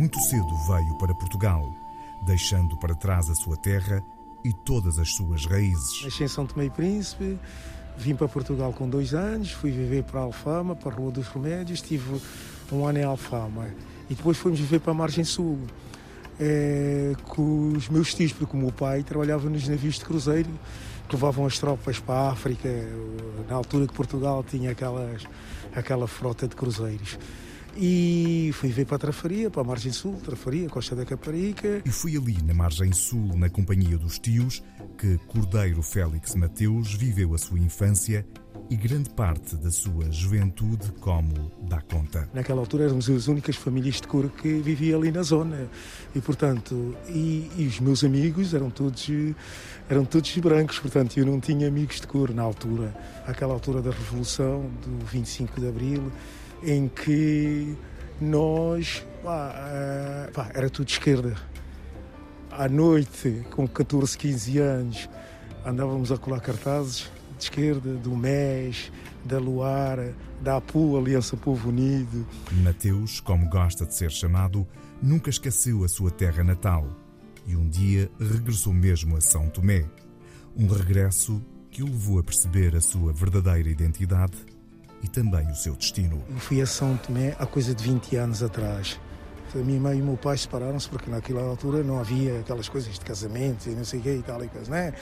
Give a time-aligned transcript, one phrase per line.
[0.00, 1.74] muito cedo veio para Portugal,
[2.22, 4.02] deixando para trás a sua terra
[4.42, 6.02] e todas as suas raízes.
[6.02, 7.38] Nasci em São Tomé e Príncipe,
[7.98, 11.82] vim para Portugal com dois anos, fui viver para Alfama, para a Rua dos Remédios,
[11.82, 12.18] tive
[12.72, 13.68] um ano em Alfama
[14.08, 15.58] e depois fomos viver para a Margem Sul.
[16.42, 20.48] É, com os meus tios, porque o meu pai trabalhava nos navios de cruzeiro
[21.06, 22.70] que levavam as tropas para a África,
[23.46, 25.24] na altura que Portugal tinha aquelas,
[25.74, 27.18] aquela frota de cruzeiros.
[27.76, 31.82] E fui ver para a Trafaria, para a Margem Sul, Trafaria, Costa da Caparica.
[31.84, 34.62] E fui ali, na Margem Sul, na companhia dos tios,
[34.98, 38.26] que Cordeiro Félix Mateus viveu a sua infância
[38.70, 42.28] e grande parte da sua juventude, como dá conta.
[42.32, 45.68] Naquela altura éramos as únicas famílias de cor que vivia ali na zona
[46.14, 49.10] e, portanto, e, e, os meus amigos eram todos
[49.88, 52.94] eram todos brancos, portanto, eu não tinha amigos de cor na altura,
[53.26, 56.12] aquela altura da Revolução, do 25 de Abril,
[56.62, 57.76] em que
[58.20, 61.34] nós, pá, eh, pá, era tudo esquerda.
[62.50, 65.08] À noite, com 14, 15 anos,
[65.64, 68.92] andávamos a colar cartazes de esquerda, do MES,
[69.24, 72.26] da Luara, da APU, Aliança Povo Unido.
[72.62, 74.66] Mateus, como gosta de ser chamado,
[75.02, 76.86] nunca esqueceu a sua terra natal
[77.46, 79.86] e um dia regressou mesmo a São Tomé.
[80.56, 84.49] Um regresso que o levou a perceber a sua verdadeira identidade
[85.02, 86.22] e também o seu destino.
[86.28, 88.98] Eu fui a São Tomé há coisa de 20 anos atrás.
[89.54, 92.94] A minha mãe e o meu pai separaram-se porque naquela altura não havia aquelas coisas
[92.94, 94.92] de casamento e não sei o que e tal e coisa, né?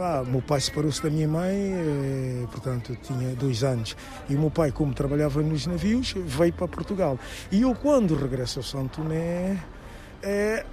[0.00, 3.94] Ah, meu pai separou-se da minha mãe, eh, portanto, tinha dois anos.
[4.30, 7.18] E o meu pai, como trabalhava nos navios, veio para Portugal.
[7.50, 9.62] E eu, quando regresso a São Tomé,
[10.22, 10.64] é,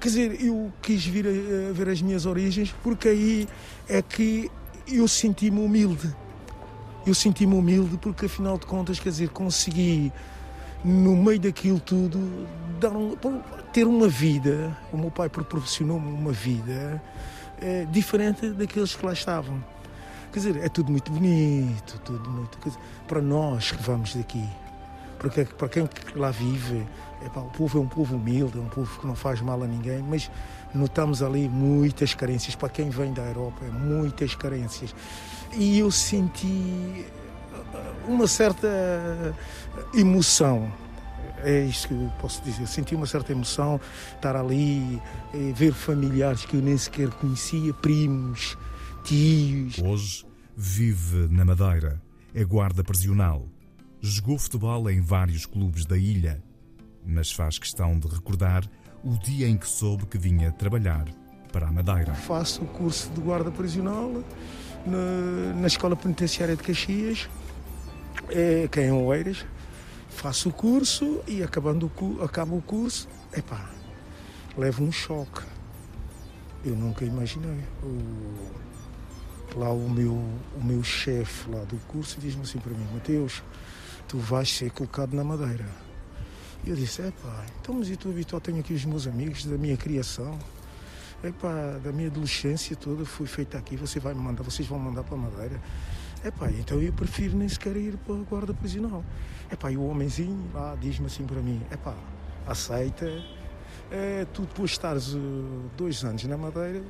[0.00, 3.48] quer dizer, eu quis vir a, a ver as minhas origens, porque aí
[3.88, 4.50] é que
[4.88, 6.12] eu senti-me humilde.
[7.06, 10.12] Eu senti-me humilde porque, afinal de contas, quer dizer, consegui,
[10.84, 12.46] no meio daquilo tudo,
[12.80, 13.16] dar um,
[13.72, 14.76] ter uma vida.
[14.92, 17.02] O meu pai proporcionou-me uma vida
[17.60, 19.62] é, diferente daqueles que lá estavam.
[20.32, 22.58] Quer dizer, é tudo muito bonito, tudo muito.
[22.64, 24.48] Dizer, para nós que vamos daqui,
[25.18, 26.86] porque para quem lá vive,
[27.24, 29.62] é, pá, o povo é um povo humilde, é um povo que não faz mal
[29.62, 30.30] a ninguém, mas
[30.74, 32.54] notamos ali muitas carências.
[32.54, 34.94] Para quem vem da Europa, muitas carências.
[35.54, 37.04] E eu senti
[38.06, 38.68] uma certa
[39.94, 40.70] emoção
[41.44, 42.66] é isso que eu posso dizer.
[42.66, 43.80] Senti uma certa emoção
[44.14, 45.00] estar ali,
[45.34, 48.56] eh, ver familiares que eu nem sequer conhecia, primos,
[49.02, 49.78] tios.
[49.78, 50.24] Hoje
[50.56, 52.00] vive na Madeira,
[52.32, 53.48] é guarda prisional.
[54.00, 56.42] Jogou futebol em vários clubes da ilha,
[57.04, 58.64] mas faz questão de recordar
[59.02, 61.06] o dia em que soube que vinha trabalhar
[61.52, 62.14] para a Madeira.
[62.14, 64.10] Faço o curso de guarda prisional
[64.86, 67.28] na, na Escola Penitenciária de Caxias,
[68.28, 69.44] é, que é em Oeiras
[70.12, 73.70] faço o curso e acabando o, acabo o curso, epá,
[74.56, 75.42] levo um choque.
[76.64, 77.58] Eu nunca imaginei.
[77.82, 83.42] O, lá o meu, o meu chefe lá do curso diz-me assim para mim, Mateus,
[84.06, 85.66] tu vais ser colocado na madeira.
[86.64, 89.76] E eu disse, epá, então mas e habitual tenho aqui os meus amigos da minha
[89.76, 90.38] criação.
[91.24, 95.02] Epá, da minha adolescência toda fui feita aqui, você vai me mandar, vocês vão mandar
[95.02, 95.60] para madeira.
[96.24, 99.04] Epá, então eu prefiro nem sequer ir para a guarda prisional.
[99.50, 101.96] Epá, e o homenzinho lá diz-me assim para mim, epá,
[102.46, 103.06] aceita,
[103.90, 106.82] é, tu depois de estares uh, dois anos na Madeira,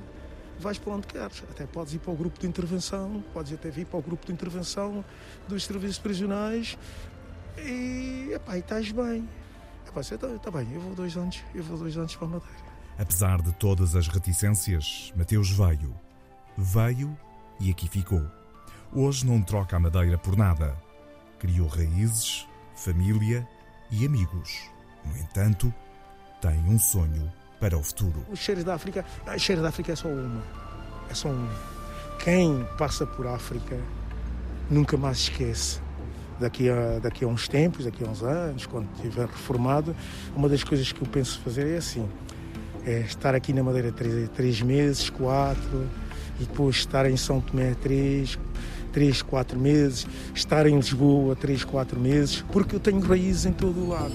[0.60, 1.42] vais para onde queres.
[1.50, 4.32] Até podes ir para o grupo de intervenção, podes até vir para o grupo de
[4.32, 5.04] intervenção
[5.48, 6.78] dos serviços prisionais
[7.58, 9.28] e, epá, e estás bem.
[9.92, 12.56] Epá, está tá bem, eu vou dois anos, eu vou dois anos para a Madeira.
[12.98, 15.94] Apesar de todas as reticências, Mateus veio.
[16.56, 17.14] Veio
[17.60, 18.24] e aqui ficou.
[18.90, 20.74] Hoje não troca a madeira por nada.
[21.38, 23.46] Criou raízes, família
[23.90, 24.70] e amigos.
[25.04, 25.72] No entanto,
[26.40, 27.30] tem um sonho
[27.60, 28.24] para o futuro.
[28.30, 30.42] Os cheiros da África, os cheiros da África é só uma.
[31.10, 31.52] É só uma.
[32.18, 33.78] Quem passa por África
[34.70, 35.81] nunca mais esquece.
[36.42, 39.94] Daqui a, daqui a uns tempos, daqui a uns anos, quando estiver reformado,
[40.34, 42.06] uma das coisas que eu penso fazer é assim:
[42.84, 45.88] é estar aqui na Madeira três, três meses, quatro,
[46.40, 48.38] e depois estar em São Tomé três,
[48.92, 53.78] três, quatro meses, estar em Lisboa três, quatro meses, porque eu tenho raízes em todo
[53.78, 54.12] o lado.